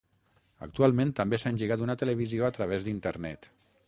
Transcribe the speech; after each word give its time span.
Actualment 0.67 1.11
també 1.19 1.39
s'ha 1.41 1.51
engegat 1.55 1.83
una 1.87 1.97
televisió 2.05 2.47
a 2.49 2.53
través 2.57 2.87
d'internet. 2.89 3.47